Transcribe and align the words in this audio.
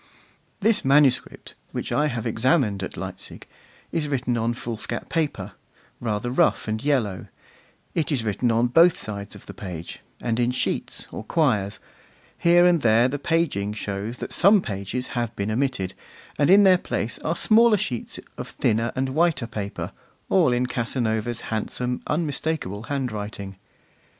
This 0.61 0.83
manuscript, 0.83 1.53
which 1.73 1.91
I 1.91 2.07
have 2.07 2.25
examined 2.25 2.81
at 2.81 2.97
Leipzig, 2.97 3.45
is 3.91 4.07
written 4.07 4.35
on 4.35 4.55
foolscap 4.55 5.09
paper, 5.09 5.51
rather 5.99 6.31
rough 6.31 6.67
and 6.67 6.83
yellow; 6.83 7.27
it 7.93 8.11
is 8.11 8.23
written 8.23 8.49
on 8.51 8.65
both 8.65 8.97
sides 8.97 9.35
of 9.35 9.45
the 9.45 9.53
page, 9.53 9.99
and 10.19 10.39
in 10.39 10.49
sheets 10.49 11.07
or 11.11 11.23
quires; 11.23 11.77
here 12.39 12.65
and 12.65 12.81
there 12.81 13.07
the 13.07 13.19
paging 13.19 13.73
shows 13.73 14.17
that 14.17 14.33
some 14.33 14.59
pages 14.59 15.09
have 15.09 15.35
been 15.35 15.51
omitted, 15.51 15.93
and 16.35 16.49
in 16.49 16.63
their 16.63 16.79
place 16.79 17.19
are 17.19 17.35
smaller 17.35 17.77
sheets 17.77 18.19
of 18.39 18.47
thinner 18.47 18.91
and 18.95 19.09
whiter 19.09 19.45
paper, 19.45 19.91
all 20.29 20.51
in 20.51 20.65
Casanova's 20.65 21.41
handsome, 21.41 22.01
unmistakable 22.07 22.85
handwriting. 22.85 23.55